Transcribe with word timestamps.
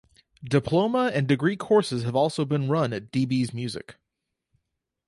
Diploma 0.43 1.11
and 1.13 1.27
degree 1.27 1.55
courses 1.55 2.01
have 2.05 2.15
also 2.15 2.43
been 2.43 2.67
run 2.67 2.91
at 2.91 3.11
dBs 3.11 3.53
Music. 3.53 3.97